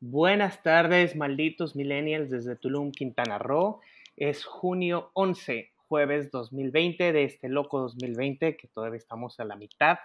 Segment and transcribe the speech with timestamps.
[0.00, 3.80] Buenas tardes, malditos millennials desde Tulum, Quintana Roo.
[4.14, 9.96] Es junio 11, jueves 2020 de este loco 2020 que todavía estamos a la mitad.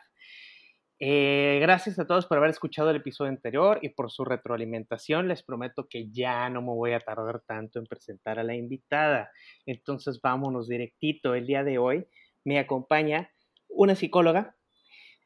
[0.98, 5.28] Eh, gracias a todos por haber escuchado el episodio anterior y por su retroalimentación.
[5.28, 9.30] Les prometo que ya no me voy a tardar tanto en presentar a la invitada.
[9.66, 11.36] Entonces vámonos directito.
[11.36, 12.08] El día de hoy
[12.46, 13.30] me acompaña
[13.68, 14.56] una psicóloga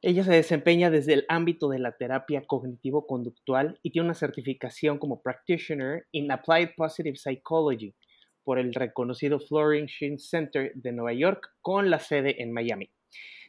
[0.05, 5.23] ella se desempeña desde el ámbito de la terapia cognitivo-conductual y tiene una certificación como
[5.23, 7.95] Practitioner in Applied Positive Psychology
[8.43, 12.91] por el reconocido Flourishing Center de Nueva York con la sede en Miami.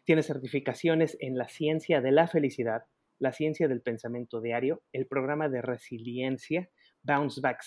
[0.07, 2.85] Tiene certificaciones en la ciencia de la felicidad,
[3.19, 6.71] la ciencia del pensamiento diario, el programa de resiliencia,
[7.03, 7.61] Bounce Back,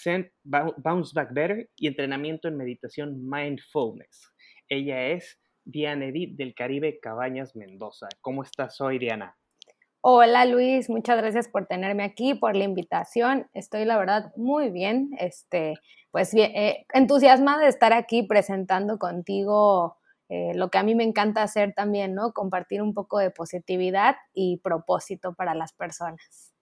[0.43, 4.33] Bounce Back Better y entrenamiento en meditación mindfulness.
[4.67, 5.39] Ella es
[5.71, 8.07] Diana Edith del Caribe Cabañas Mendoza.
[8.21, 9.37] ¿Cómo estás hoy, Diana?
[10.01, 13.49] Hola Luis, muchas gracias por tenerme aquí, por la invitación.
[13.53, 15.75] Estoy la verdad muy bien, este,
[16.11, 19.97] pues bien, eh, entusiasmada de estar aquí presentando contigo
[20.29, 22.31] eh, lo que a mí me encanta hacer también, ¿no?
[22.33, 26.53] Compartir un poco de positividad y propósito para las personas.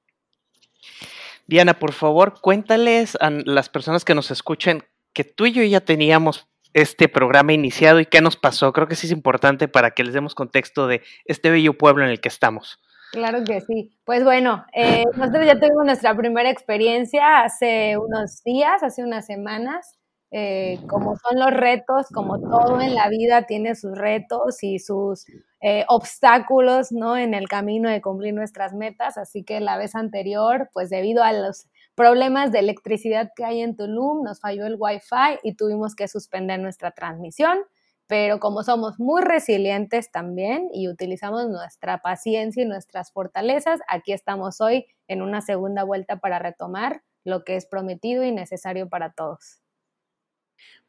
[1.46, 5.82] Diana, por favor, cuéntales a las personas que nos escuchen que tú y yo ya
[5.82, 8.74] teníamos este programa iniciado y qué nos pasó.
[8.74, 12.12] Creo que sí es importante para que les demos contexto de este bello pueblo en
[12.12, 12.80] el que estamos.
[13.12, 13.98] Claro que sí.
[14.06, 19.98] Pues bueno, eh, nosotros ya tuvimos nuestra primera experiencia hace unos días, hace unas semanas.
[20.30, 25.26] Eh, como son los retos, como todo en la vida tiene sus retos y sus
[25.62, 27.16] eh, obstáculos, ¿no?
[27.16, 29.18] En el camino de cumplir nuestras metas.
[29.18, 33.76] Así que la vez anterior, pues debido a los problemas de electricidad que hay en
[33.76, 37.58] Tulum, nos falló el Wi-Fi y tuvimos que suspender nuestra transmisión.
[38.06, 44.62] Pero como somos muy resilientes también y utilizamos nuestra paciencia y nuestras fortalezas, aquí estamos
[44.62, 49.60] hoy en una segunda vuelta para retomar lo que es prometido y necesario para todos.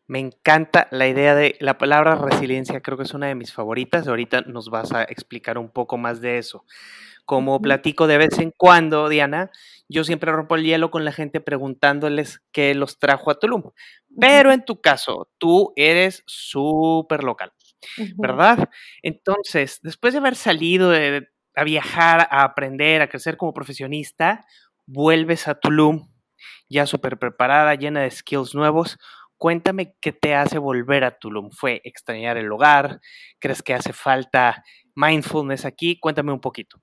[0.06, 4.06] Me encanta la idea de la palabra resiliencia, creo que es una de mis favoritas.
[4.06, 6.64] Ahorita nos vas a explicar un poco más de eso.
[7.28, 9.50] Como platico de vez en cuando, Diana,
[9.86, 13.64] yo siempre rompo el hielo con la gente preguntándoles qué los trajo a Tulum.
[14.18, 17.52] Pero en tu caso, tú eres súper local,
[18.16, 18.70] ¿verdad?
[19.02, 20.90] Entonces, después de haber salido
[21.54, 24.46] a viajar, a aprender, a crecer como profesionista,
[24.86, 26.08] vuelves a Tulum
[26.70, 28.96] ya súper preparada, llena de skills nuevos.
[29.36, 31.50] Cuéntame qué te hace volver a Tulum.
[31.50, 33.00] ¿Fue extrañar el hogar?
[33.38, 34.64] ¿Crees que hace falta
[34.94, 36.00] mindfulness aquí?
[36.00, 36.80] Cuéntame un poquito.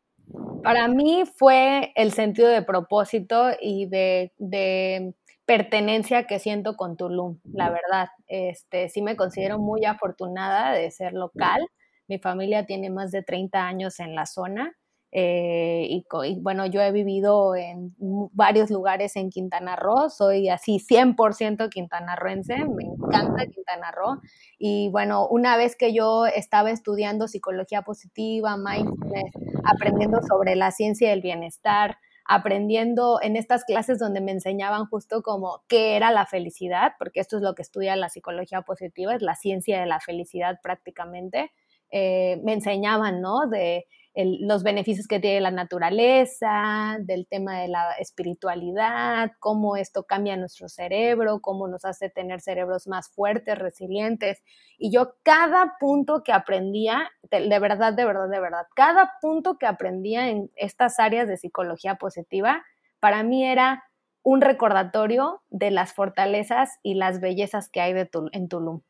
[0.66, 5.14] Para mí fue el sentido de propósito y de,
[5.46, 8.10] pertenencia que siento con Tulum, la verdad.
[8.26, 11.70] Este, sí me considero muy afortunada de ser local.
[12.08, 14.76] Mi familia tiene más de 30 años en la zona
[15.12, 16.06] eh, y,
[16.42, 17.96] bueno, yo he vivido en
[18.34, 24.20] varios lugares en Quintana Roo, soy así 100% quintanarroense, me encanta Quintana Roo.
[24.58, 29.32] Y bueno, una vez que yo estaba estudiando psicología positiva, mindfulness,
[29.64, 35.64] aprendiendo sobre la ciencia del bienestar, aprendiendo en estas clases donde me enseñaban justo como
[35.68, 39.36] qué era la felicidad, porque esto es lo que estudia la psicología positiva, es la
[39.36, 41.52] ciencia de la felicidad prácticamente.
[41.98, 43.48] Eh, me enseñaban, ¿no?
[43.48, 50.36] De los beneficios que tiene la naturaleza, del tema de la espiritualidad, cómo esto cambia
[50.36, 54.44] nuestro cerebro, cómo nos hace tener cerebros más fuertes, resilientes.
[54.78, 59.66] Y yo cada punto que aprendía, de, verdad, de verdad, de verdad, cada punto que
[59.66, 62.62] aprendía en estas áreas de psicología positiva,
[63.00, 63.86] para mí era
[64.22, 67.94] un recordatorio de las fortalezas y las bellezas que hay
[68.34, 68.82] en Tulum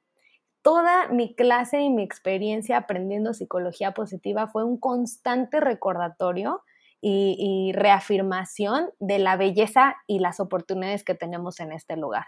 [0.66, 6.64] toda mi clase y mi experiencia aprendiendo psicología positiva fue un constante recordatorio
[7.02, 12.26] y, reafirmación de la belleza y las oportunidades que tenemos en este lugar.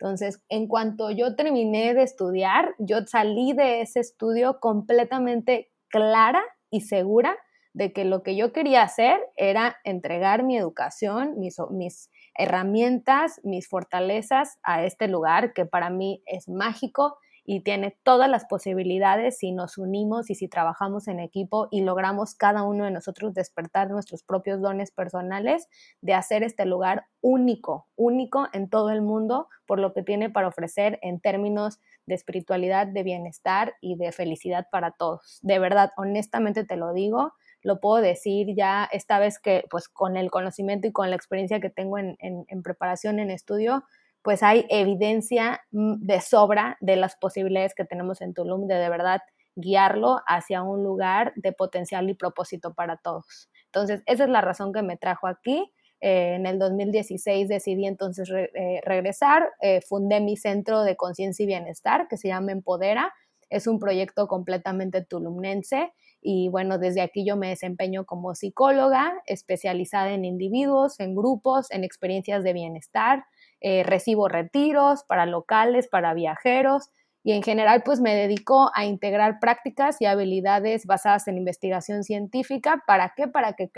[0.00, 6.80] Entonces, en cuanto yo terminé de estudiar, yo salí de ese estudio completamente clara y
[6.80, 7.36] segura
[7.72, 14.58] de que lo que yo quería hacer era entregar mi educación, mis, herramientas, mis fortalezas
[14.64, 19.78] a este lugar que para mí es mágico, y tiene todas las posibilidades si nos
[19.78, 24.60] unimos y si trabajamos en equipo y logramos cada uno de nosotros despertar nuestros propios
[24.60, 25.68] dones personales
[26.00, 30.48] de hacer este lugar único, único en todo el mundo por lo que tiene para
[30.48, 35.38] ofrecer en términos de espiritualidad, de bienestar y de felicidad para todos.
[35.42, 37.32] De verdad, honestamente te lo digo,
[37.62, 41.60] lo puedo decir ya esta vez que pues con el conocimiento y con la experiencia
[41.60, 42.16] que tengo en,
[42.62, 43.84] preparación, en estudio,
[44.26, 48.88] pues hay evidencia mm, de sobra de las posibilidades que tenemos en Tulum de de
[48.88, 49.20] verdad
[49.54, 53.48] guiarlo hacia un lugar de potencial y propósito para todos.
[53.66, 55.72] Entonces, esa es la razón que me trajo aquí.
[56.00, 61.46] Eh, en el 2016 decidí entonces eh, regresar, eh, fundé mi centro de conciencia y
[61.46, 63.14] bienestar que se llama Empodera.
[63.48, 70.10] Es un proyecto completamente tulumnense y bueno, desde aquí yo me desempeño como psicóloga especializada
[70.10, 73.24] en individuos, en grupos, en experiencias de bienestar.
[73.62, 76.90] Recibo retiros para locales, para viajeros
[77.26, 82.84] y en general pues me dedico a integrar prácticas y habilidades basadas en investigación científica.
[82.86, 83.26] ¿Para qué?
[83.26, 83.68] Para que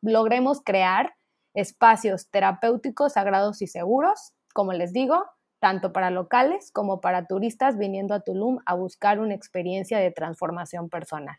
[0.00, 1.14] logremos crear
[1.52, 5.24] espacios terapéuticos sagrados y seguros, como les digo,
[5.60, 10.88] tanto para locales como para turistas viniendo a Tulum a buscar una experiencia de transformación
[10.88, 11.36] personal.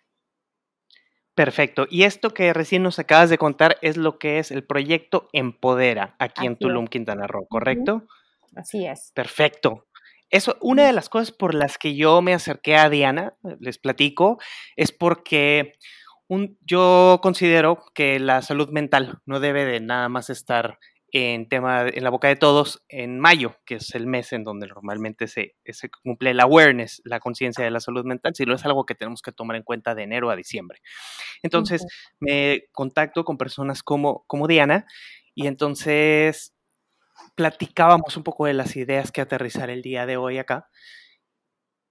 [1.37, 1.85] Perfecto.
[1.87, 6.15] Y esto que recién nos acabas de contar es lo que es el proyecto Empodera
[6.17, 8.07] aquí en Tulum, Quintana Roo, ¿correcto?
[8.55, 9.11] Así es.
[9.13, 9.85] Perfecto.
[10.31, 14.39] Eso, una de las cosas por las que yo me acerqué a Diana, les platico,
[14.75, 15.73] es porque
[16.61, 20.79] yo considero que la salud mental no debe de nada más estar
[21.11, 24.67] en tema en la boca de todos en mayo, que es el mes en donde
[24.67, 28.85] normalmente se, se cumple el awareness, la conciencia de la salud mental, sino es algo
[28.85, 30.81] que tenemos que tomar en cuenta de enero a diciembre.
[31.43, 31.85] Entonces,
[32.19, 34.85] me contacto con personas como, como Diana
[35.33, 36.53] y entonces
[37.35, 40.69] platicábamos un poco de las ideas que aterrizar el día de hoy acá.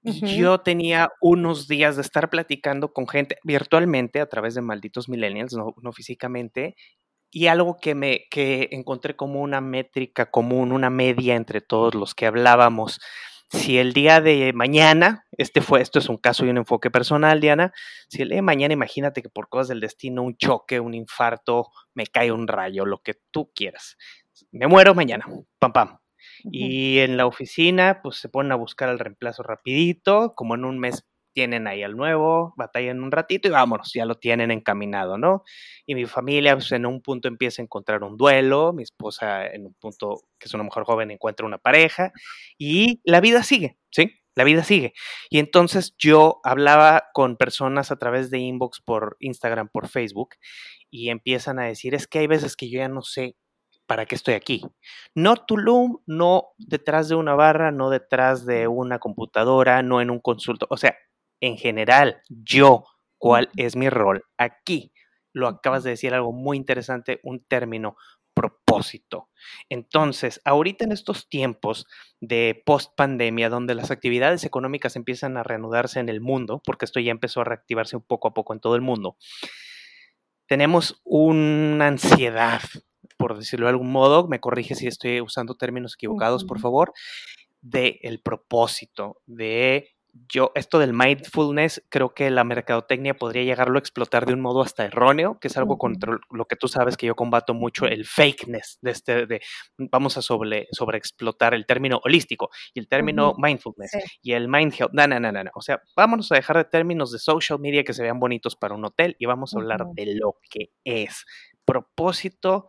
[0.02, 5.52] Yo tenía unos días de estar platicando con gente virtualmente a través de malditos millennials,
[5.54, 6.76] no, físicamente,
[7.30, 12.14] y algo que me que encontré como una métrica común, una media entre todos los
[12.14, 13.00] que hablábamos.
[13.50, 17.40] Si el día de mañana, este fue, esto es un caso y un enfoque personal,
[17.40, 17.72] Diana,
[18.08, 21.68] si el día de mañana imagínate que por cosas del destino, un choque, un infarto,
[21.94, 23.96] me cae un rayo, lo que tú quieras.
[24.50, 25.26] Me muero mañana,
[25.60, 25.98] pam, pam.
[26.50, 30.78] Y en la oficina, pues se ponen a buscar el reemplazo rapidito, como en un
[30.78, 35.44] mes tienen ahí al nuevo, batallan un ratito y vámonos, ya lo tienen encaminado, ¿no?
[35.84, 39.66] Y mi familia, pues en un punto empieza a encontrar un duelo, mi esposa en
[39.66, 42.10] un punto, que es una mujer joven, encuentra una pareja
[42.56, 44.12] y la vida sigue, ¿sí?
[44.34, 44.94] La vida sigue.
[45.28, 50.36] Y entonces yo hablaba con personas a través de inbox por Instagram, por Facebook,
[50.90, 53.36] y empiezan a decir, es que hay veces que yo ya no sé
[53.86, 54.62] ¿para qué estoy aquí?
[55.14, 60.20] No Tulum, no detrás de una barra, no detrás de una computadora, no en un
[60.20, 60.66] consulto.
[60.70, 60.96] O sea,
[61.40, 62.84] en general, yo,
[63.18, 64.92] ¿cuál es mi rol aquí?
[65.32, 67.96] Lo acabas de decir algo muy interesante, un término,
[68.34, 69.30] propósito.
[69.70, 71.86] Entonces, ahorita en estos tiempos
[72.20, 77.00] de post pandemia, donde las actividades económicas empiezan a reanudarse en el mundo, porque esto
[77.00, 79.16] ya empezó a reactivarse un poco a poco en todo el mundo,
[80.46, 82.60] tenemos una ansiedad
[83.16, 86.92] por decirlo de algún modo, me corrige si estoy usando términos equivocados, por favor,
[87.60, 89.95] de el propósito, de
[90.28, 94.62] yo, esto del mindfulness, creo que la mercadotecnia podría llegarlo a explotar de un modo
[94.62, 98.04] hasta erróneo, que es algo contra lo que tú sabes que yo combato mucho, el
[98.04, 99.40] fakeness de este, de
[99.78, 103.92] vamos a sobre, sobre explotar el término holístico y el término mindfulness
[104.22, 104.92] y el mind health.
[104.92, 107.92] No, no, no, no, O sea, vámonos a dejar de términos de social media que
[107.92, 111.24] se vean bonitos para un hotel y vamos a hablar de lo que es.
[111.64, 112.68] Propósito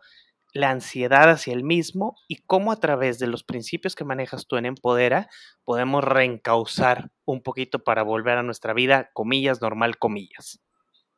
[0.58, 4.56] la ansiedad hacia el mismo y cómo a través de los principios que manejas tú
[4.56, 5.28] en Empodera
[5.64, 10.60] podemos reencauzar un poquito para volver a nuestra vida, comillas, normal, comillas.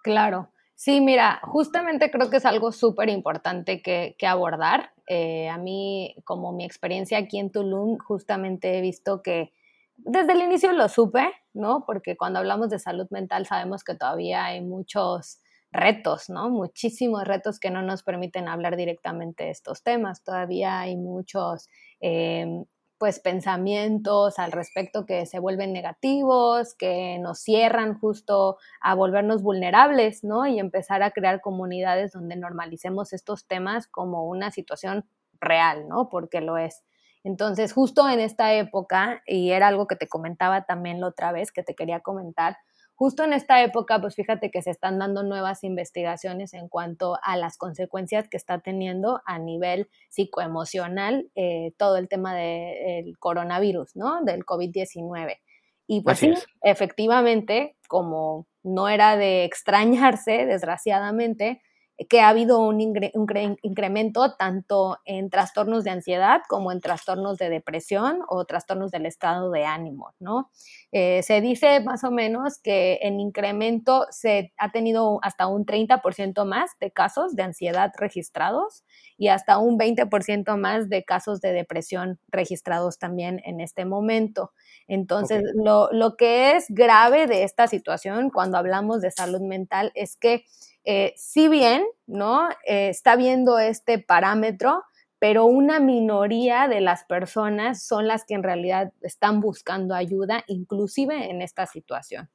[0.02, 0.50] Claro.
[0.74, 4.92] Sí, mira, justamente creo que es algo súper importante que, abordar.
[5.06, 9.52] Eh, a mí, como mi experiencia aquí en Tulum, justamente he visto que
[9.96, 11.84] desde el inicio lo supe, ¿no?
[11.86, 15.40] Porque cuando hablamos de salud mental sabemos que todavía hay muchos
[15.72, 16.50] retos, ¿no?
[16.50, 20.22] Muchísimos retos que no nos permiten hablar directamente de estos temas.
[20.24, 21.68] Todavía hay muchos,
[22.00, 22.64] em,
[22.98, 30.22] pues, pensamientos al respecto que se vuelven negativos, que nos cierran justo a volvernos vulnerables,
[30.24, 30.46] ¿no?
[30.46, 35.06] Y empezar a crear comunidades donde normalicemos estos temas como una situación
[35.40, 36.08] real, ¿no?
[36.10, 36.82] Porque lo es.
[37.24, 41.52] Entonces, justo en esta época, y era algo que te comentaba también la otra vez,
[41.52, 42.56] que te quería comentar,
[43.00, 47.38] Justo en esta época, pues fíjate que se están dando nuevas investigaciones en cuanto a
[47.38, 54.22] las consecuencias que está teniendo a nivel psicoemocional eh, todo el tema del coronavirus, ¿no?
[54.22, 55.38] Del COVID-19.
[55.86, 61.62] Y pues sí, efectivamente, como no era de extrañarse, desgraciadamente,
[62.08, 68.20] que ha habido un, incremento tanto en trastornos de ansiedad como en trastornos de depresión
[68.28, 70.50] o trastornos del estado de ánimo, ¿no?
[70.92, 76.46] Eh, se dice más o menos que en incremento se ha tenido hasta un 30%
[76.46, 78.84] más de casos de ansiedad registrados
[79.18, 84.52] y hasta un 20% más de casos de depresión registrados también en este momento.
[84.88, 90.16] Entonces, lo, lo que es grave de esta situación cuando hablamos de salud mental es
[90.16, 90.44] que
[90.84, 92.48] eh, si bien, ¿no?
[92.66, 94.82] Eh, está viendo este parámetro,
[95.18, 101.30] pero una minoría de las personas son las que en realidad están buscando ayuda, inclusive
[101.30, 102.30] en esta situación.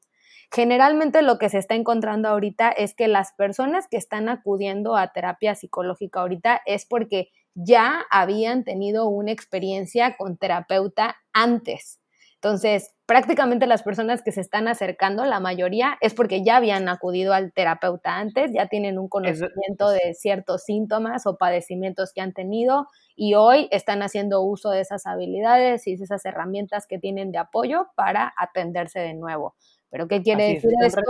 [0.52, 5.12] Generalmente lo que se está encontrando ahorita es que las personas que están acudiendo a
[5.12, 12.00] terapia psicológica ahorita es porque ya habían tenido una experiencia con terapeuta antes.
[12.36, 17.34] Entonces, prácticamente las personas que se están acercando, la mayoría, es porque ya habían acudido
[17.34, 22.88] al terapeuta antes, ya tienen un conocimiento de ciertos síntomas o padecimientos que han tenido
[23.16, 27.38] y hoy están haciendo uso de esas habilidades y de esas herramientas que tienen de
[27.38, 29.56] apoyo para atenderse de nuevo.
[29.90, 31.02] ¿Pero qué quiere decir esto?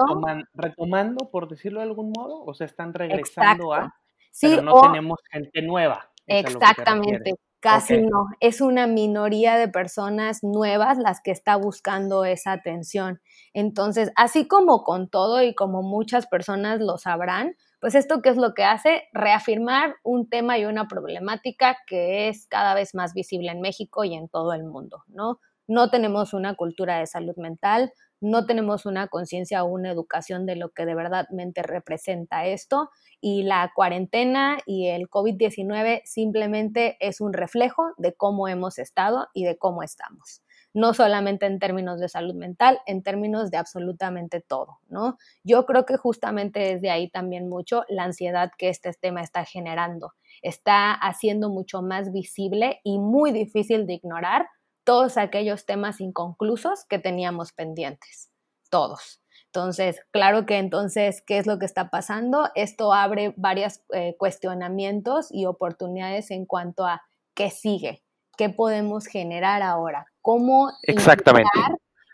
[0.54, 3.96] retomando, por decirlo de algún modo, o sea, están regresando a,
[4.32, 6.12] sí, pero no tenemos gente nueva.
[6.28, 7.36] Exactamente.
[7.66, 13.22] Casi no, es una minoría de personas nuevas las que está buscando esa atención.
[13.54, 18.38] Entonces, así como con todo y como muchas personas lo sabrán, pues esto qué es
[18.38, 19.04] lo que hace?
[19.14, 24.14] Reafirmar un tema y una problemática que es cada vez más visible en México y
[24.14, 25.40] en todo el mundo, ¿no?
[25.68, 27.92] No tenemos una cultura de salud mental,
[28.22, 32.90] no tenemos una conciencia o una educación de lo que de verdadmente representa esto
[33.22, 39.46] y la cuarentena y el COVID-19 simplemente es un reflejo de cómo hemos estado y
[39.46, 40.42] de cómo estamos.
[40.74, 45.18] No solamente en términos de salud mental, en términos de absolutamente todo, ¿no?
[45.44, 50.14] Yo creo que justamente desde ahí también mucho la ansiedad que este tema está generando.
[50.42, 54.48] Está haciendo mucho más visible y muy difícil de ignorar
[54.86, 58.32] todos aquellos temas inconclusos que teníamos pendientes,
[58.70, 59.20] todos.
[59.48, 62.50] Entonces, claro que entonces, ¿qué es lo que está pasando?
[62.56, 67.02] Esto abre varios eh, cuestionamientos y oportunidades en cuanto a
[67.34, 68.04] qué sigue,
[68.38, 71.50] qué podemos generar ahora, cómo Exactamente.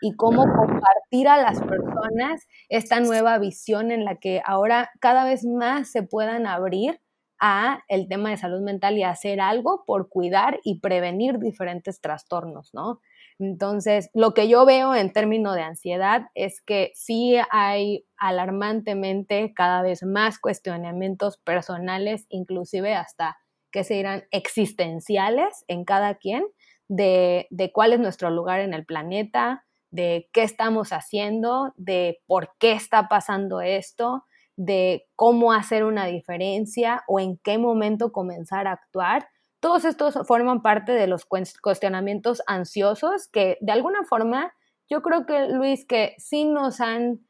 [0.00, 5.44] y cómo compartir a las personas esta nueva visión en la que ahora cada vez
[5.44, 7.00] más se puedan abrir
[7.44, 12.72] a el tema de salud mental y hacer algo por cuidar y prevenir diferentes trastornos,
[12.72, 13.00] ¿no?
[13.40, 19.82] Entonces, lo que yo veo en términos de ansiedad es que sí hay alarmantemente cada
[19.82, 23.36] vez más cuestionamientos personales, inclusive hasta
[23.72, 26.44] que se dirán existenciales en cada quien,
[26.86, 32.52] de, de cuál es nuestro lugar en el planeta, de qué estamos haciendo, de por
[32.60, 34.24] qué está pasando esto,
[34.56, 39.28] de cómo hacer una diferencia o en qué momento comenzar a actuar.
[39.60, 44.52] Todos estos forman parte de los cuestionamientos ansiosos que de alguna forma
[44.88, 47.20] yo creo que Luis que sí nos han,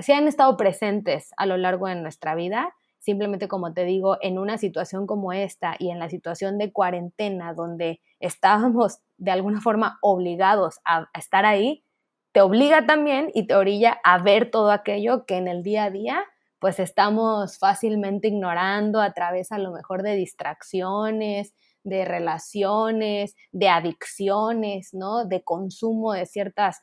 [0.00, 4.38] sí han estado presentes a lo largo de nuestra vida, simplemente como te digo, en
[4.38, 9.98] una situación como esta y en la situación de cuarentena donde estábamos de alguna forma
[10.02, 11.84] obligados a estar ahí,
[12.32, 15.90] te obliga también y te orilla a ver todo aquello que en el día a
[15.90, 16.24] día
[16.66, 21.54] pues estamos fácilmente ignorando a través a lo mejor de distracciones,
[21.84, 25.26] de relaciones, de adicciones, ¿no?
[25.26, 26.80] De consumo de ciertas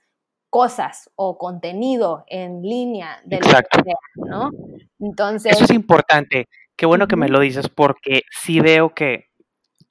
[0.49, 3.83] cosas o contenido en línea de Exacto.
[4.15, 4.51] ¿no?
[5.01, 5.51] Entonces...
[5.51, 6.47] Eso es importante.
[6.77, 9.31] Qué bueno que me lo dices porque sí veo que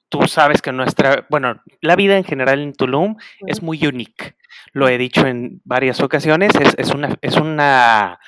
[0.09, 4.35] tú sabes que nuestra, bueno, la vida en general en Tulum es muy única.
[4.71, 8.19] Lo he dicho en varias ocasiones, es, es una, es una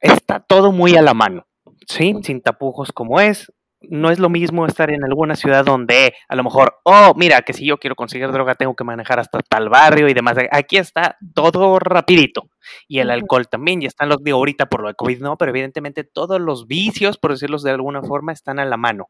[0.00, 1.46] está todo muy a la mano,
[1.86, 2.14] ¿sí?
[2.22, 3.52] Sin tapujos como es.
[3.88, 7.52] No es lo mismo estar en alguna ciudad donde a lo mejor, oh, mira, que
[7.52, 10.36] si yo quiero conseguir droga tengo que manejar hasta tal barrio y demás.
[10.50, 12.48] Aquí está todo rapidito.
[12.88, 15.50] Y el alcohol también, ya están los, digo, ahorita por lo de COVID no, pero
[15.50, 19.06] evidentemente todos los vicios, por decirlos de alguna forma, están a la mano.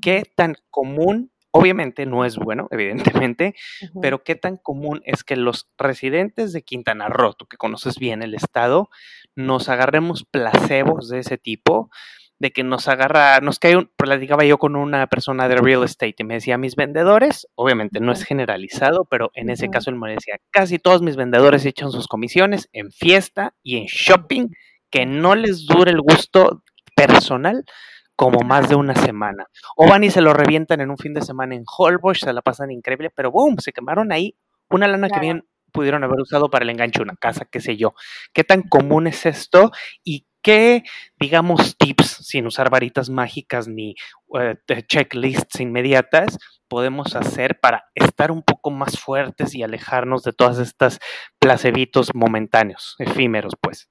[0.00, 3.54] ¿Qué tan común Obviamente no es bueno, evidentemente,
[4.00, 8.22] pero qué tan común es que los residentes de Quintana Roo, tú que conoces bien
[8.22, 8.90] el estado,
[9.34, 11.90] nos agarremos placebos de ese tipo,
[12.38, 16.16] de que nos agarra, nos cae un, platicaba yo con una persona de real estate
[16.18, 20.10] y me decía, mis vendedores, obviamente no es generalizado, pero en ese caso él me
[20.10, 24.48] decía, casi todos mis vendedores echan sus comisiones en fiesta y en shopping,
[24.90, 26.62] que no les dure el gusto
[26.94, 27.64] personal
[28.16, 29.46] como más de una semana.
[29.76, 32.42] O van y se lo revientan en un fin de semana en Holbox, se la
[32.42, 34.36] pasan increíble, pero boom, se quemaron ahí
[34.70, 37.76] una lana que bien pudieron haber usado para el enganche de una casa, qué sé
[37.76, 37.94] yo.
[38.32, 39.70] ¿Qué tan común es esto?
[40.02, 40.84] Y qué,
[41.20, 43.94] digamos, tips, sin usar varitas mágicas ni
[44.40, 44.56] eh,
[44.88, 50.98] checklists inmediatas, podemos hacer para estar un poco más fuertes y alejarnos de todas estas
[51.38, 53.88] placebitos momentáneos, efímeros, pues?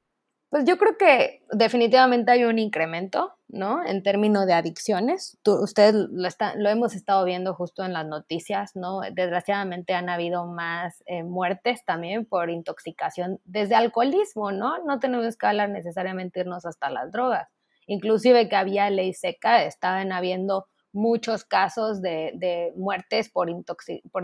[0.56, 3.86] Pues yo creo que definitivamente hay un incremento, ¿no?
[3.86, 5.38] En términos de adicciones.
[5.44, 9.02] ustedes lo, lo, hemos estado viendo justo en las noticias, ¿no?
[9.12, 14.82] Desgraciadamente han habido más eh, muertes también por intoxicación desde alcoholismo, ¿no?
[14.86, 17.50] No tenemos que hablar necesariamente irnos hasta las drogas.
[17.86, 23.50] inclusive que había ley seca, estaban habiendo muchos casos de, muertes por,
[24.10, 24.24] por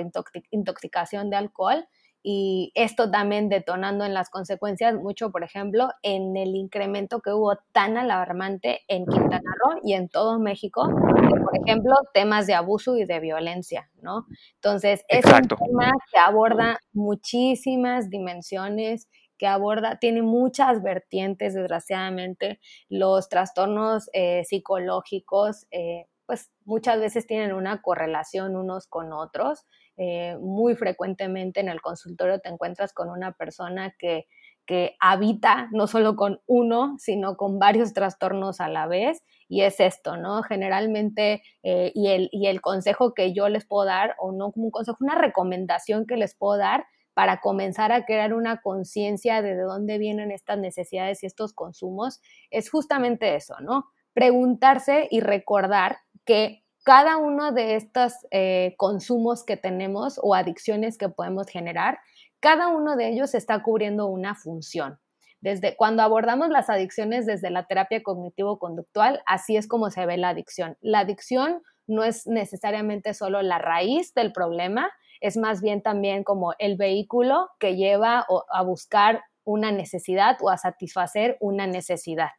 [0.51, 1.85] intoxicación de alcohol
[2.23, 7.55] y esto también detonando en las consecuencias mucho, por ejemplo, en el incremento que hubo
[7.71, 13.05] tan alarmante en Quintana Roo y en todo México, por ejemplo, temas de abuso y
[13.05, 14.27] de violencia, ¿no?
[14.55, 22.59] Entonces, es un tema que aborda muchísimas dimensiones, que aborda, tiene muchas vertientes, desgraciadamente,
[22.89, 29.65] los trastornos eh, psicológicos, eh, pues muchas veces tienen una correlación unos con otros.
[29.97, 34.25] Eh, muy frecuentemente en el consultorio te encuentras con una persona que,
[34.65, 39.23] que habita no solo con uno, sino con varios trastornos a la vez.
[39.47, 40.43] Y es esto, ¿no?
[40.43, 44.67] Generalmente, eh, y, el, y el consejo que yo les puedo dar, o no como
[44.67, 49.55] un consejo, una recomendación que les puedo dar para comenzar a crear una conciencia de,
[49.55, 53.85] de dónde vienen estas necesidades y estos consumos, es justamente eso, ¿no?
[54.13, 61.09] Preguntarse y recordar que cada uno de estos eh, consumos que tenemos o adicciones que
[61.09, 61.99] podemos generar,
[62.39, 64.99] cada uno de ellos está cubriendo una función.
[65.41, 70.29] Desde cuando abordamos las adicciones desde la terapia cognitivo-conductual, así es como se ve la
[70.29, 70.77] adicción.
[70.81, 76.53] La adicción no es necesariamente solo la raíz del problema, es más bien también como
[76.57, 82.29] el vehículo que lleva a buscar una necesidad o a satisfacer una necesidad.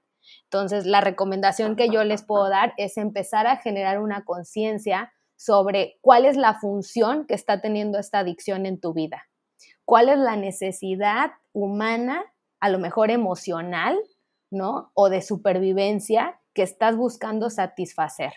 [0.52, 5.97] Entonces, la recomendación que yo les puedo dar es empezar a generar una conciencia sobre
[6.02, 9.30] cuál es la función que está teniendo esta adicción en tu vida,
[9.87, 12.23] cuál es la necesidad humana,
[12.61, 13.99] a lo mejor emocional,
[14.50, 14.90] ¿no?
[14.92, 18.35] O de supervivencia que estás buscando satisfacer.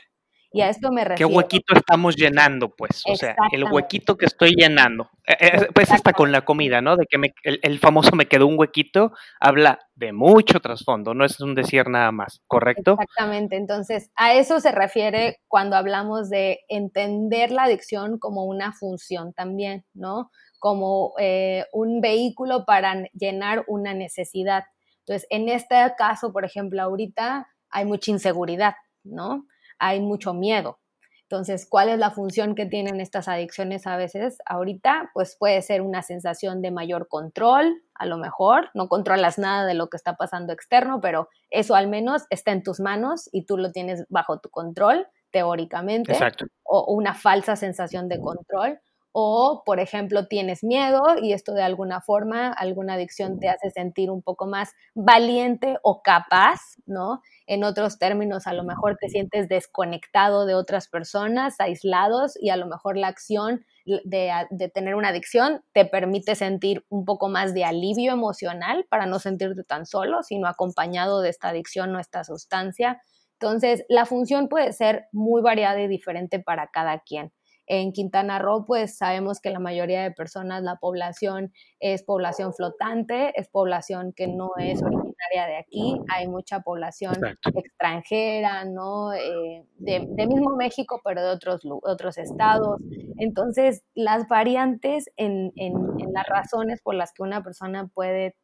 [0.56, 1.30] Y a esto me refiero.
[1.30, 3.04] ¿Qué huequito estamos llenando, pues?
[3.12, 5.10] O sea, el huequito que estoy llenando.
[5.28, 6.96] Eh, eh, pues hasta con la comida, ¿no?
[6.96, 11.56] De que el, famoso me quedó un huequito, habla de mucho trasfondo, no es un
[11.56, 12.94] decir nada más, ¿correcto?
[12.94, 13.58] Exactamente.
[13.58, 19.84] Entonces, a eso se refiere cuando hablamos de entender la adicción como una función también,
[19.94, 20.32] ¿no?
[20.60, 24.64] Como eh, un vehículo para llenar una necesidad.
[25.00, 29.46] Entonces, en este caso, por ejemplo, ahorita hay mucha inseguridad, ¿no?
[29.80, 30.80] Hay mucho miedo.
[31.24, 34.38] Entonces, ¿cuál es la función que tienen estas adicciones a veces?
[34.46, 39.66] Ahorita, pues puede ser una sensación de mayor control, a lo mejor, no controlas nada
[39.66, 43.46] de lo que está pasando externo, pero eso al menos está en tus manos y
[43.46, 46.46] tú lo tienes bajo tu control, teóricamente, Exacto.
[46.64, 48.80] o una falsa sensación de control
[49.18, 54.12] o, por ejemplo, tienes miedo y esto de alguna forma, alguna adicción te hace sentir
[54.12, 57.22] un poco más valiente o capaz, ¿no?
[57.48, 62.58] En otros términos, a lo mejor te sientes desconectado de otras personas, aislados y a
[62.58, 67.54] lo mejor la acción de, de tener una adicción te permite sentir un poco más
[67.54, 72.26] de alivio emocional para no sentirte tan solo, sino acompañado de esta adicción o esta
[72.26, 73.02] sustancia.
[73.40, 77.32] Entonces, la función puede ser muy variada y diferente para cada quien.
[77.68, 83.34] En Quintana Roo, pues sabemos que la mayoría de personas, la población es población flotante,
[83.40, 87.16] es población que no es originaria de aquí, hay mucha población
[87.56, 89.14] extranjera, ¿no?
[89.14, 92.80] Eh, de, mismo México, pero de otros, otros estados.
[93.18, 95.74] Entonces, las variantes en, en,
[96.14, 98.36] las razones por las que una persona puede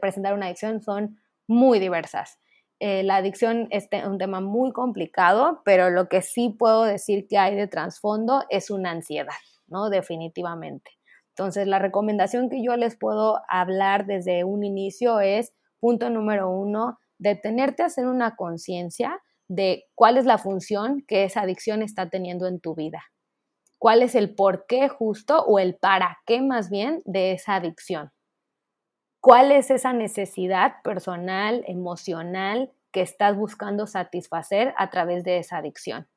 [0.00, 2.38] presentar una adicción son muy diversas.
[2.80, 7.36] Eh, la adicción es un tema muy complicado, pero lo que sí puedo decir que
[7.36, 9.34] hay de trasfondo es una ansiedad,
[9.66, 9.90] ¿no?
[9.90, 10.90] Definitivamente.
[11.28, 16.98] Entonces, la recomendación que yo les puedo hablar desde un inicio es, punto número uno,
[17.18, 22.46] detenerte a hacer una conciencia de cuál es la función que esa adicción está teniendo
[22.46, 23.02] en tu vida.
[23.78, 28.10] ¿Cuál es el por qué justo o el para qué más bien de esa adicción?
[29.20, 36.08] Cuál es esa necesidad personal, emocional que estás buscando satisfacer a través de esa adicción.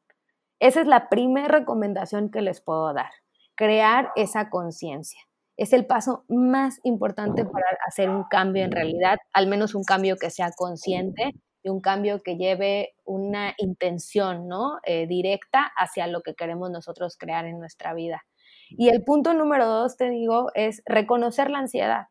[0.59, 3.11] Esa es la primera recomendación que les puedo dar,
[3.55, 5.19] crear esa conciencia.
[5.57, 10.15] Es el paso más importante para hacer un cambio en realidad, al menos un cambio
[10.15, 14.79] que sea consciente y un cambio que lleve una intención ¿no?
[14.83, 18.23] Eh, directa hacia lo que queremos nosotros crear en nuestra vida.
[18.69, 22.07] Y el punto número dos, te digo, es reconocer la ansiedad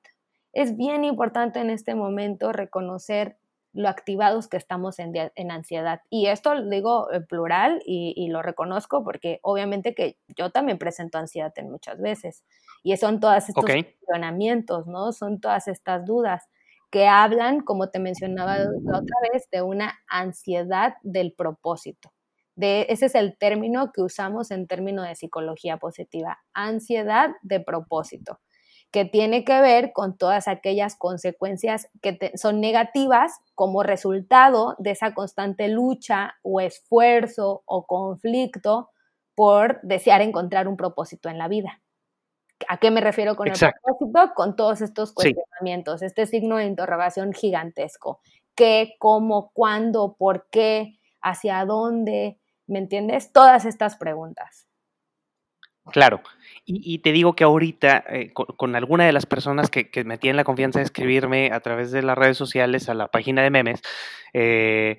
[0.52, 3.38] es bien importante en este momento reconocer
[3.74, 6.02] lo activados que estamos en, ansiedad.
[6.10, 11.18] Y esto lo digo en plural y, lo reconozco porque obviamente que yo también presento
[11.18, 12.44] ansiedad en muchas veces.
[12.82, 15.12] Y son todos estos cuestionamientos, ¿no?
[15.12, 16.48] Son todas estas dudas
[16.90, 22.12] que hablan, como te mencionaba la otra vez, de una ansiedad del propósito.
[22.54, 28.40] De, ese es el término que usamos en términos de psicología positiva, ansiedad de propósito
[28.92, 35.14] que tiene que ver con todas aquellas consecuencias que son negativas como resultado de esa
[35.14, 38.90] constante lucha o esfuerzo o conflicto
[39.34, 41.80] por desear encontrar un propósito en la vida.
[42.68, 44.34] ¿A qué me refiero con el propósito?
[44.34, 48.20] Con todos estos cuestionamientos, este signo de interrogación gigantesco.
[48.54, 52.38] ¿Qué, cómo, cuándo, por qué, hacia dónde?
[52.66, 53.32] ¿Me entiendes?
[53.32, 54.66] Todas estas preguntas.
[55.90, 56.22] Claro.
[56.64, 60.44] Y, te digo que ahorita, eh, con, alguna de las personas que, me tienen la
[60.44, 63.82] confianza de escribirme a través de las redes sociales a la página de memes,
[64.32, 64.98] eh,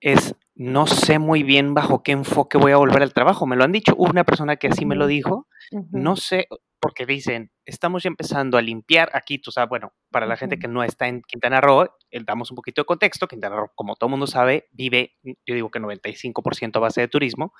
[0.00, 3.46] es no sé muy bien bajo qué enfoque voy a volver al trabajo.
[3.46, 3.94] Me lo han dicho.
[3.96, 5.46] Una persona que así me lo dijo.
[5.92, 6.48] No sé,
[6.80, 10.66] porque dicen, estamos ya empezando a limpiar aquí, tú sabes, bueno, para la gente que
[10.66, 13.28] no está en Quintana Roo, eh, damos un poquito de contexto.
[13.28, 17.52] Quintana Roo, como todo mundo sabe, vive, yo digo que 95% a base de turismo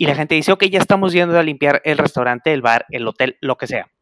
[0.00, 3.06] y la gente dice, ok, ya estamos yendo a limpiar el restaurante, el bar, el
[3.06, 3.92] hotel, lo que sea.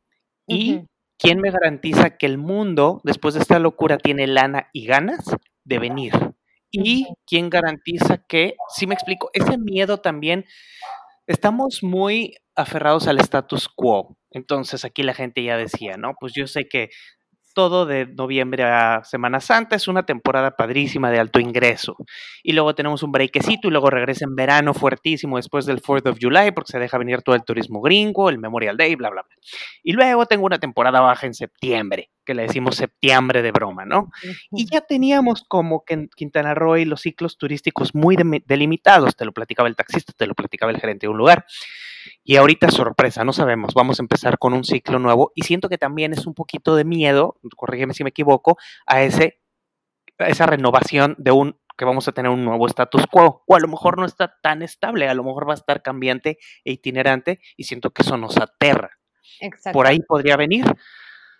[0.47, 0.85] ¿Y
[1.19, 5.25] quién me garantiza que el mundo, después de esta locura, tiene lana y ganas
[5.65, 6.13] de venir?
[6.71, 10.45] ¿Y quién garantiza que, si me explico, ese miedo también,
[11.27, 14.17] estamos muy aferrados al status quo.
[14.31, 16.15] Entonces aquí la gente ya decía, ¿no?
[16.21, 16.91] Pues yo sé que
[17.59, 19.75] todo de noviembre a Semana Santa.
[19.75, 21.97] Es una temporada padrísima de alto ingreso.
[22.45, 26.19] Y luego tenemos un breakcito y luego regresa en verano fuertísimo después del 4th of
[26.23, 29.37] July porque se deja venir todo el turismo gringo, el Memorial Day, bla, bla, bla.
[29.83, 34.09] Y luego tengo una temporada baja en septiembre, que le decimos septiembre de broma, ¿no?
[34.53, 38.17] Y ya teníamos como que en Quintana Roo los ciclos turísticos muy
[38.47, 39.17] delimitados.
[39.17, 41.45] Te lo platicaba el taxista, te lo platicaba el gerente de un lugar.
[42.25, 45.79] Y ahorita sorpresa, no sabemos, vamos a empezar con un ciclo nuevo y siento que
[45.79, 49.41] también es un poquito de miedo, corrígeme si me equivoco, a ese
[50.19, 53.61] a esa renovación de un que vamos a tener un nuevo status quo o a
[53.61, 57.41] lo mejor no está tan estable, a lo mejor va a estar cambiante e itinerante
[57.57, 58.99] y siento que eso nos aterra.
[59.73, 60.65] Por ahí podría venir.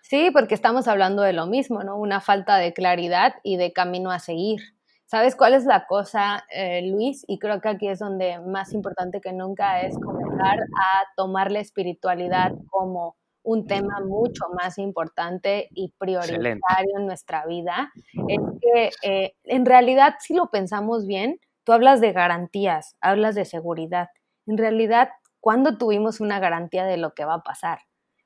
[0.01, 1.97] Sí, porque estamos hablando de lo mismo, ¿no?
[1.97, 4.61] Una falta de claridad y de camino a seguir.
[5.09, 7.25] ¿Sabes cuál es la cosa, eh, Luis?
[7.27, 11.61] Y creo que aquí es donde más importante que nunca es comenzar a tomar la
[11.61, 17.91] espiritualidad como un tema mucho más importante y prioritario en nuestra vida.
[18.27, 23.45] Es que eh, en realidad, si lo pensamos bien, tú hablas de garantías, hablas de
[23.45, 24.09] seguridad.
[24.45, 27.79] En realidad, ¿cuándo tuvimos una garantía de lo que va a pasar?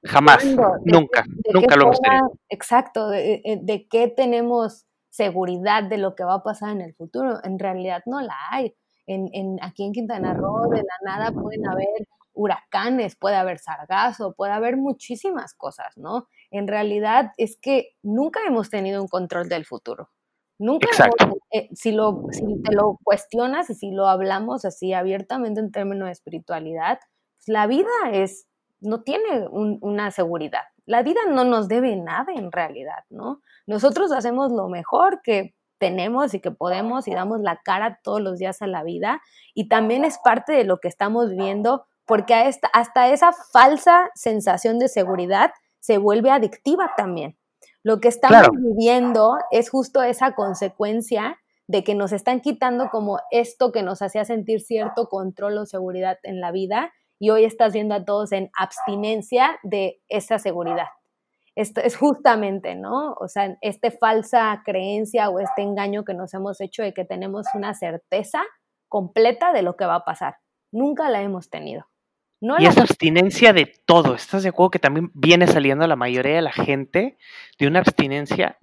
[0.03, 0.43] Jamás,
[0.83, 2.33] nunca, nunca lo hemos tenido.
[2.49, 7.39] Exacto, de, de qué tenemos seguridad de lo que va a pasar en el futuro.
[7.43, 8.73] En realidad no la hay.
[9.05, 11.87] En, en, aquí en Quintana Roo de la nada pueden haber
[12.33, 16.27] huracanes, puede haber sargazo, puede haber muchísimas cosas, ¿no?
[16.49, 20.09] En realidad es que nunca hemos tenido un control del futuro.
[20.57, 20.87] Nunca,
[21.51, 26.07] eh, si, lo, si te lo cuestionas y si lo hablamos así abiertamente en términos
[26.07, 26.99] de espiritualidad,
[27.37, 28.47] pues la vida es,
[28.79, 30.63] no tiene una seguridad.
[30.85, 33.41] La vida no nos debe nada en realidad, ¿no?
[33.65, 38.39] Nosotros hacemos lo mejor que tenemos y que podemos y damos la cara todos los
[38.39, 39.21] días a la vida
[39.53, 42.33] y también es parte de lo que estamos viendo porque
[42.73, 47.37] hasta esa falsa sensación de seguridad se vuelve adictiva también.
[47.81, 53.71] Lo que estamos viviendo es justo esa consecuencia de que nos están quitando como esto
[53.71, 56.93] que nos hacía sentir cierto control o seguridad en la vida
[57.23, 60.87] y hoy estás viendo a todos en abstinencia de esa seguridad.
[61.55, 63.13] Esto es justamente, ¿no?
[63.13, 67.45] O sea, esta falsa creencia o este engaño que nos hemos hecho de que tenemos
[67.53, 68.43] una certeza
[68.89, 70.35] completa de lo que va a pasar.
[70.73, 71.85] Nunca la hemos tenido.
[72.41, 76.41] y esa abstinencia de todo, ¿estás de acuerdo que también viene saliendo la mayoría de
[76.41, 77.17] la gente
[77.57, 78.57] de una abstinencia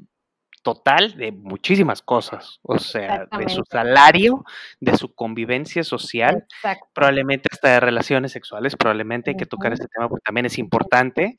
[0.63, 4.45] total de muchísimas cosas, o sea, de su salario,
[4.81, 6.47] de su convivencia social,
[6.93, 11.39] probablemente hasta de relaciones sexuales, probablemente hay que tocar ese tema porque también es importante.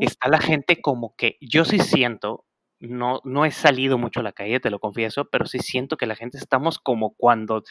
[0.00, 2.44] Está la gente como que yo sí siento,
[2.78, 6.06] no, no he salido mucho a la calle, te lo confieso, pero sí siento que
[6.06, 7.64] la gente estamos como cuando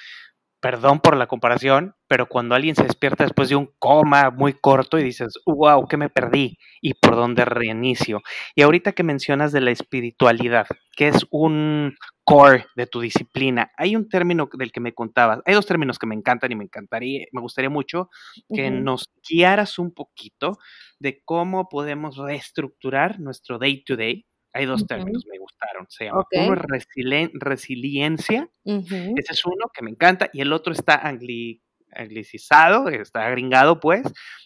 [0.60, 4.98] perdón por la comparación, pero cuando alguien se despierta después de un coma muy corto
[4.98, 6.58] y dices, wow, ¿qué me perdí?
[6.82, 8.22] ¿Y por dónde reinicio?
[8.56, 13.96] Y ahorita que mencionas de la espiritualidad, que es un core de tu disciplina, hay
[13.96, 17.26] un término del que me contabas, hay dos términos que me encantan y me encantaría,
[17.32, 18.10] me gustaría mucho
[18.54, 20.58] que nos guiaras un poquito
[21.00, 24.27] de cómo podemos reestructurar nuestro day to day
[24.58, 25.86] hay dos términos que me gustaron.
[25.90, 26.88] Se llama uno es
[27.34, 31.02] resiliencia, ese es uno que me encanta, y el otro está
[31.92, 34.02] anglicizado, está gringado pues,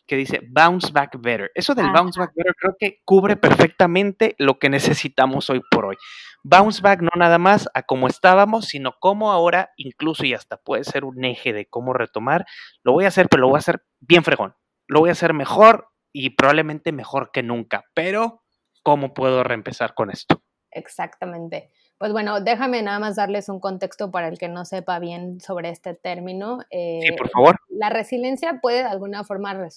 [0.05, 1.51] que dice bounce back better.
[1.55, 5.95] Eso del bounce back better creo que cubre perfectamente lo que necesitamos hoy por hoy.
[6.43, 10.83] Bounce back no nada más a cómo estábamos, sino cómo ahora, incluso y hasta puede
[10.83, 12.45] ser un eje de cómo retomar.
[12.83, 14.55] Lo voy a hacer, pero lo voy a hacer bien fregón.
[14.87, 18.43] Lo voy a hacer mejor y probablemente mejor que nunca, pero
[18.83, 20.41] ¿cómo puedo reempezar con esto?
[20.71, 21.69] Exactamente.
[21.97, 25.69] Pues bueno, déjame nada más darles un contexto para el que no sepa bien sobre
[25.69, 26.59] este término.
[26.71, 27.59] sí, por favor.
[27.69, 29.69] La resiliencia puede de alguna forma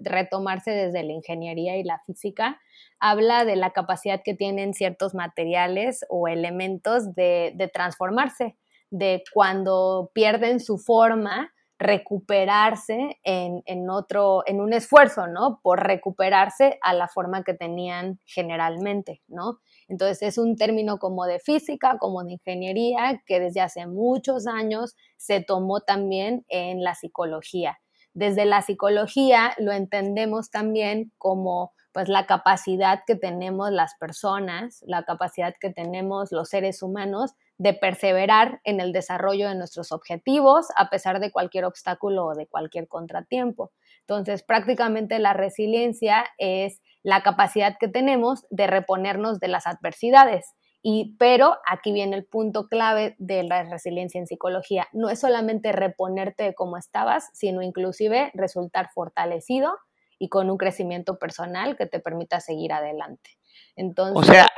[0.00, 2.58] retomarse desde la ingeniería y la física.
[2.98, 8.56] Habla de la capacidad que tienen ciertos materiales o elementos de, de transformarse,
[8.90, 15.60] de cuando pierden su forma, recuperarse en, en, otro, en un esfuerzo, ¿no?
[15.62, 19.60] Por recuperarse a la forma que tenían generalmente, ¿no?
[19.88, 24.96] Entonces es un término como de física, como de ingeniería, que desde hace muchos años
[25.16, 27.78] se tomó también en la psicología.
[28.14, 35.04] Desde la psicología lo entendemos también como pues la capacidad que tenemos las personas, la
[35.04, 40.90] capacidad que tenemos los seres humanos de perseverar en el desarrollo de nuestros objetivos a
[40.90, 43.72] pesar de cualquier obstáculo o de cualquier contratiempo.
[44.00, 50.52] Entonces, prácticamente la resiliencia es la capacidad que tenemos de reponernos de las adversidades.
[50.82, 54.86] Y, pero aquí viene el punto clave de la resiliencia en psicología.
[54.92, 59.78] No es solamente reponerte de cómo estabas, sino inclusive resultar fortalecido
[60.18, 63.38] y con un crecimiento personal que te permita seguir adelante.
[63.76, 64.48] Entonces, o sea,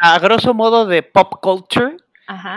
[0.00, 1.96] a, grosso modo de pop culture,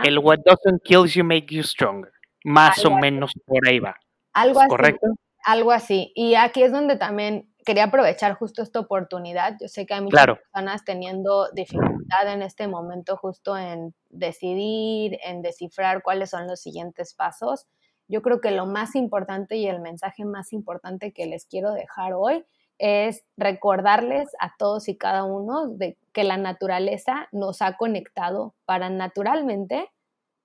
[0.04, 2.12] el what doesn't kill you make you stronger.
[2.44, 3.96] Más o menos por ahí va.
[4.32, 4.68] Algo así.
[4.68, 5.06] ¿Correcto?
[5.44, 6.12] Algo así.
[6.14, 9.56] Y aquí es donde también quería aprovechar justo esta oportunidad.
[9.60, 15.42] Yo sé que hay muchas personas teniendo dificultad en este momento justo en decidir, en
[15.42, 17.66] descifrar cuáles son los siguientes pasos.
[18.12, 22.12] Yo creo que lo más importante y el mensaje más importante que les quiero dejar
[22.12, 22.44] hoy
[22.76, 28.90] es recordarles a todos y cada uno de que la naturaleza nos ha conectado para
[28.90, 29.90] naturalmente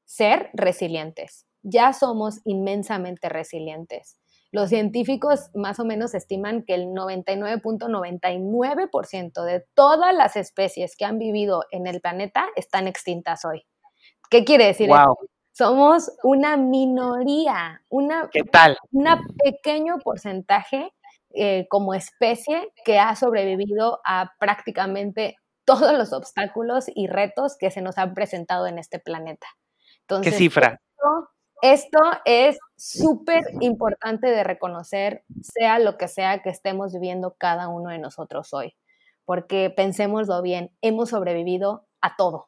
[0.05, 1.45] ser resilientes.
[1.61, 4.17] Ya somos inmensamente resilientes.
[4.53, 11.19] Los científicos más o menos estiman que el 99.99% de todas las especies que han
[11.19, 13.65] vivido en el planeta están extintas hoy.
[14.29, 14.87] ¿Qué quiere decir?
[14.87, 15.17] Wow.
[15.57, 18.77] Somos una minoría, una, ¿Qué tal?
[18.91, 19.07] Un
[19.43, 20.93] pequeño porcentaje
[21.33, 27.81] eh, como especie que ha sobrevivido a prácticamente todos los obstáculos y retos que se
[27.81, 29.47] nos han presentado en este planeta.
[30.01, 30.79] Entonces, ¿Qué cifra?
[31.63, 37.89] Esto es súper importante de reconocer, sea lo que sea que estemos viviendo cada uno
[37.89, 38.75] de nosotros hoy,
[39.25, 42.47] porque pensémoslo bien, hemos sobrevivido a todo.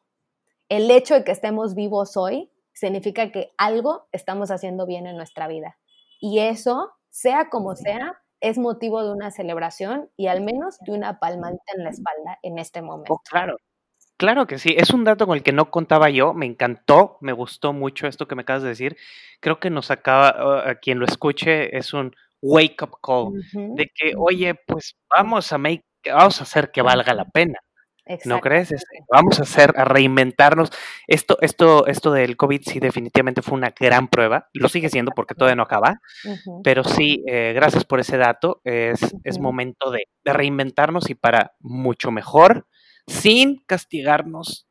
[0.68, 5.48] El hecho de que estemos vivos hoy significa que algo estamos haciendo bien en nuestra
[5.48, 5.76] vida.
[6.18, 11.18] Y eso, sea como sea, es motivo de una celebración y al menos de una
[11.18, 13.12] palmadita en la espalda en este momento.
[13.12, 13.56] Oh, claro,
[14.16, 17.32] Claro que sí, es un dato con el que no contaba yo, me encantó, me
[17.32, 18.98] gustó mucho esto que me acabas de decir.
[19.40, 23.32] Creo que nos acaba, a quien lo escuche, es un wake up call
[23.76, 27.60] de que, oye, pues vamos a make, vamos a hacer que valga la pena.
[28.24, 28.72] ¿No crees?
[28.72, 30.70] Este, vamos a hacer, a reinventarnos.
[31.06, 34.48] Esto, esto, esto del COVID sí definitivamente fue una gran prueba.
[34.52, 36.00] Lo sigue siendo porque todavía no acaba.
[36.64, 38.60] Pero sí, eh, gracias por ese dato.
[38.64, 42.66] Es, es momento de, de, reinventarnos y para mucho mejor
[43.06, 44.69] sin castigarnos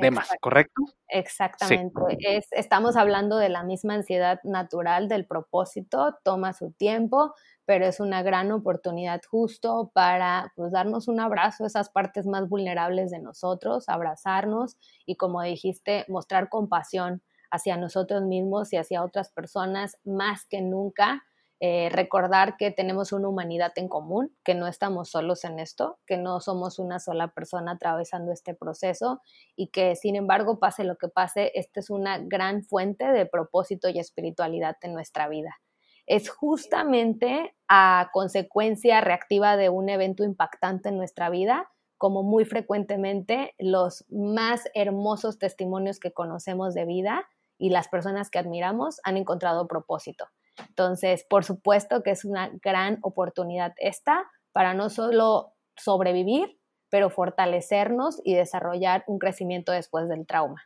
[0.00, 0.82] de más, ¿correcto?
[1.08, 2.00] Exactamente.
[2.18, 8.00] Es, estamos hablando de la misma ansiedad natural del propósito, toma su tiempo, pero es
[8.00, 13.20] una gran oportunidad justo para pues, darnos un abrazo a esas partes más vulnerables de
[13.20, 14.76] nosotros, abrazarnos
[15.06, 21.22] y como dijiste, mostrar compasión hacia nosotros mismos y hacia otras personas más que nunca
[21.66, 26.18] eh, recordar que tenemos una humanidad en común, que no estamos solos en esto, que
[26.18, 29.22] no somos una sola persona atravesando este proceso
[29.56, 33.88] y que sin embargo, pase lo que pase, esta es una gran fuente de propósito
[33.88, 35.58] y espiritualidad en nuestra vida.
[36.04, 43.54] Es justamente a consecuencia reactiva de un evento impactante en nuestra vida, como muy frecuentemente
[43.58, 49.66] los más hermosos testimonios que conocemos de vida y las personas que admiramos han encontrado
[49.66, 50.26] propósito.
[50.68, 56.58] Entonces, por supuesto que es una gran oportunidad esta para no solo sobrevivir,
[56.90, 60.62] pero fortalecernos y desarrollar un crecimiento después del trauma.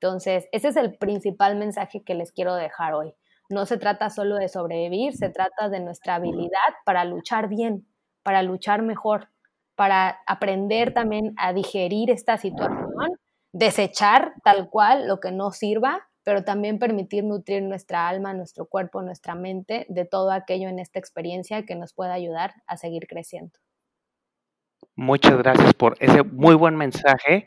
[0.00, 3.14] Entonces, ese es el principal mensaje que les quiero dejar hoy.
[3.48, 7.86] No se trata solo de sobrevivir, se trata de nuestra habilidad para luchar bien,
[8.22, 9.28] para luchar mejor,
[9.74, 13.18] para aprender también a digerir esta situación,
[13.52, 19.00] desechar tal cual lo que no sirva pero también permitir nutrir nuestra alma, nuestro cuerpo,
[19.00, 23.58] nuestra mente de todo aquello en esta experiencia que nos pueda ayudar a seguir creciendo.
[24.94, 27.46] Muchas gracias por ese muy buen mensaje.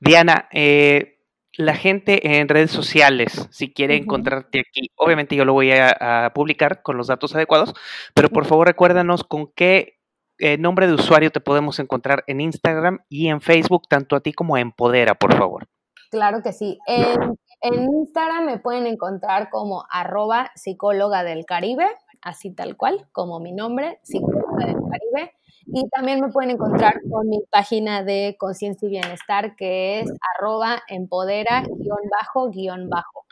[0.00, 1.20] Diana, eh,
[1.56, 6.82] la gente en redes sociales, si quiere encontrarte aquí, obviamente yo lo voy a, publicar
[6.82, 7.74] con los datos adecuados,
[8.12, 10.00] pero por favor recuérdanos con qué
[10.38, 14.32] eh, nombre de usuario te podemos encontrar en Instagram y en Facebook, tanto a ti
[14.32, 15.68] como a Empodera, por favor?
[16.10, 16.78] Claro que sí.
[16.88, 21.88] En, Instagram me pueden encontrar como arroba psicóloga del Caribe,
[22.22, 25.32] así tal cual, como mi nombre, psicóloga del Caribe.
[25.66, 30.82] Y también me pueden encontrar con mi página de conciencia y bienestar, que es arroba
[30.88, 33.24] empodera-bajo-bajo.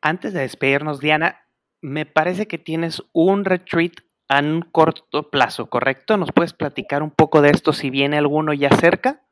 [0.00, 1.40] Antes de despedirnos, Diana,
[1.80, 3.92] me parece que tienes un retreat
[4.28, 6.16] a un corto plazo, ¿correcto?
[6.16, 9.22] ¿Nos puedes platicar un poco de esto si viene alguno ya cerca?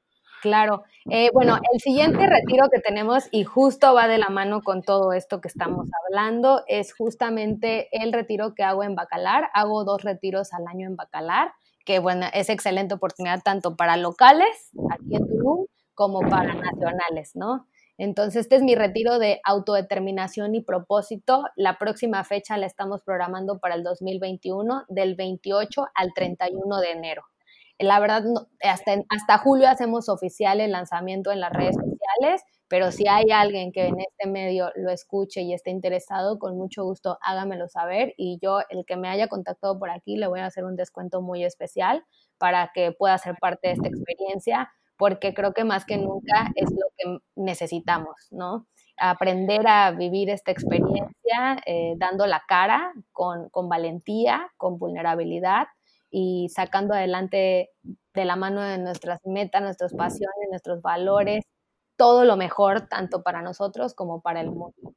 [0.43, 0.83] Claro.
[1.09, 5.13] Eh, bueno, el siguiente retiro que tenemos, y justo va de la mano con todo
[5.13, 9.51] esto que estamos hablando, es justamente el retiro que hago en Bacalar.
[9.55, 11.53] Hago dos retiros al año en Bacalar,
[11.85, 17.69] que bueno, es excelente oportunidad tanto para locales, aquí en Tulum, como para nacionales, ¿no?
[17.97, 21.45] Entonces, este es mi retiro de autodeterminación y propósito.
[21.55, 27.23] La próxima fecha la estamos programando para el 2021, del 28 al 31 de enero.
[27.83, 28.23] La verdad,
[28.63, 33.73] hasta, hasta julio hacemos oficial el lanzamiento en las redes sociales, pero si hay alguien
[33.73, 38.39] que en este medio lo escuche y esté interesado, con mucho gusto hágamelo saber y
[38.41, 41.45] yo, el que me haya contactado por aquí, le voy a hacer un descuento muy
[41.45, 42.05] especial
[42.39, 46.71] para que pueda ser parte de esta experiencia, porque creo que más que nunca es
[46.71, 48.69] lo que necesitamos, ¿no?
[48.97, 55.67] Aprender a vivir esta experiencia eh, dando la cara con, con valentía, con vulnerabilidad
[56.13, 57.71] y sacando adelante
[58.15, 61.45] de la mano de nuestras metas, nuestras pasiones, nuestros valores,
[61.97, 64.92] todo lo mejor, tanto para nosotros como para el mundo.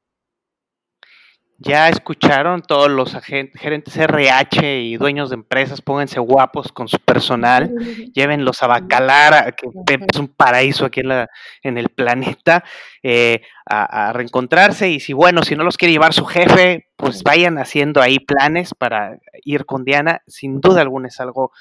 [1.58, 7.74] Ya escucharon todos los gerentes RH y dueños de empresas, pónganse guapos con su personal,
[8.14, 9.70] llévenlos a Bacalar, que
[10.12, 11.30] es un paraíso aquí en, la,
[11.64, 12.66] en el planeta,
[13.04, 14.90] eh, a, reencontrarse.
[14.90, 18.74] Y si, bueno, si no los quiere llevar su jefe, pues vayan haciendo ahí planes
[18.78, 20.22] para ir con Diana.
[20.28, 21.54] Sin duda alguna es algo,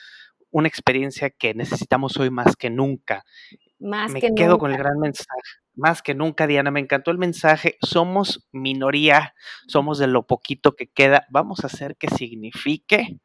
[0.50, 3.24] una experiencia que necesitamos hoy más que nunca.
[3.84, 5.28] Más Me quedo con el gran mensaje
[5.76, 7.76] más que nunca, Diana, me encantó el mensaje.
[7.82, 9.34] Somos minoría,
[9.66, 11.26] somos de lo poquito que queda.
[11.30, 13.18] Vamos a hacer que signifique.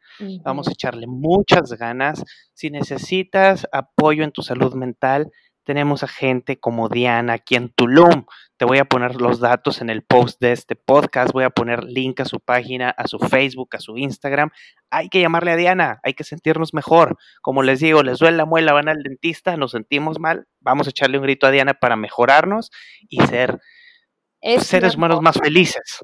[0.44, 2.24] Vamos a echarle muchas ganas.
[2.54, 5.32] Si necesitas apoyo en tu salud mental,
[5.64, 8.26] tenemos a gente como Diana aquí en Tulum.
[8.58, 11.84] Te voy a poner los datos en el post de este podcast, voy a poner
[11.84, 14.50] link a su página, a su Facebook, a su Instagram.
[14.92, 17.18] Hay que llamarle a Diana, hay que sentirnos mejor.
[17.42, 20.90] Como les digo, les duele la muela, van al dentista, nos sentimos mal, vamos a
[20.90, 22.72] echarle un grito a Diana para mejorarnos
[23.08, 23.60] y ser
[24.60, 26.00] seres humanos más felices.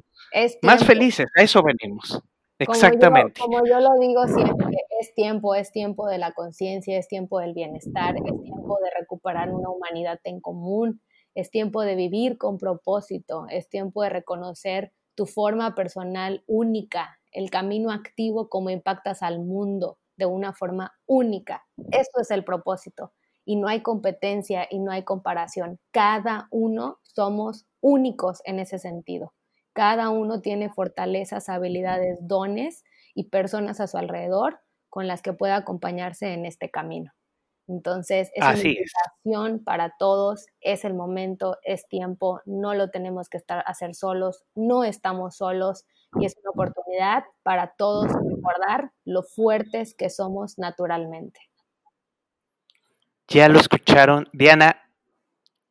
[0.61, 2.21] más felices, a eso venimos.
[2.59, 3.41] Exactamente.
[3.41, 7.53] Como yo, lo digo siempre, es tiempo, es tiempo de la conciencia, es tiempo del
[7.53, 11.01] bienestar, es tiempo de recuperar una humanidad en común,
[11.33, 17.49] es tiempo de vivir con propósito, es tiempo de reconocer tu forma personal única, el
[17.49, 21.65] camino activo, cómo impactas al mundo de una forma única.
[21.91, 23.13] Eso es el propósito.
[23.43, 25.79] Y no hay competencia y no hay comparación.
[25.91, 29.33] Cada uno somos únicos en ese sentido.
[29.73, 35.57] Cada uno tiene fortalezas, habilidades, dones y personas a su alrededor con las que pueda
[35.57, 37.11] acompañarse en este camino.
[37.67, 43.37] Entonces, es una invitación para todos, es el momento, es tiempo, no lo tenemos que
[43.37, 45.83] estar hacer solos, no estamos solos
[46.19, 51.39] y es una oportunidad para todos recordar lo fuertes que somos naturalmente.
[53.27, 54.81] Ya lo escucharon, Diana,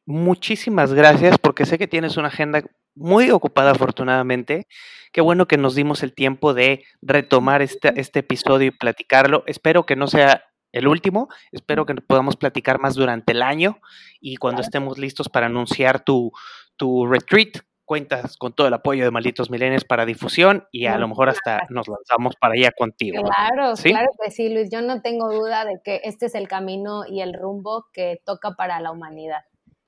[0.07, 4.67] muchísimas gracias porque sé que tienes una agenda muy ocupada afortunadamente.
[5.13, 9.45] Qué bueno que nos dimos el tiempo de retomar este, este episodio y platicarlo.
[9.47, 13.79] Espero que no sea el último, espero que podamos platicar más durante el año
[14.21, 16.33] y cuando estemos listos para anunciar tu,
[16.77, 17.59] tu retreat,
[17.95, 21.65] cuentas con todo el apoyo de Malditos Milenios para difusión y a lo mejor hasta
[21.71, 23.23] nos lanzamos para allá contigo.
[23.23, 24.69] Claro, claro que sí, Luis.
[24.69, 28.57] Yo no tengo duda de que este es el camino y el rumbo que toca
[28.57, 29.43] para la humanidad.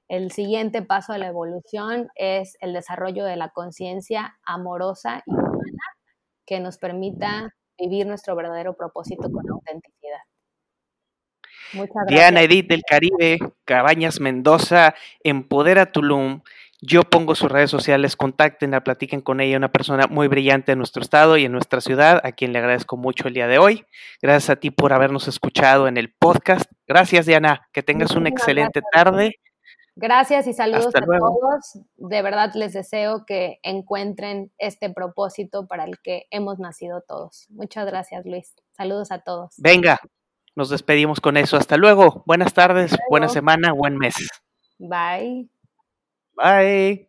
[0.07, 5.83] El siguiente paso de la evolución es el desarrollo de la conciencia amorosa y humana
[6.47, 10.21] que nos permita vivir nuestro verdadero propósito con autenticidad.
[11.73, 12.07] Muchas gracias.
[12.07, 14.95] Diana Edith del Caribe, Cabañas Mendoza,
[15.25, 16.43] Empodera Tulum.
[16.83, 21.03] Yo pongo sus redes sociales, contacten, platiquen con ella, una persona muy brillante en nuestro
[21.03, 23.87] estado y en nuestra ciudad, a quien le agradezco mucho el día de hoy.
[24.21, 26.71] Gracias a ti por habernos escuchado en el podcast.
[26.87, 27.67] Gracias, Diana.
[27.73, 29.37] Que tengas una excelente tarde.
[29.99, 31.81] Gracias y saludos a todos.
[31.97, 37.47] De verdad les deseo que encuentren este propósito para el que hemos nacido todos.
[37.49, 38.55] Muchas gracias, Luis.
[38.73, 39.55] Saludos a todos.
[39.57, 39.99] Venga,
[40.55, 41.57] nos despedimos con eso.
[41.57, 42.23] Hasta luego.
[42.27, 44.15] Buenas tardes, buena semana, buen mes.
[44.79, 45.49] Bye.
[46.37, 47.07] Bye.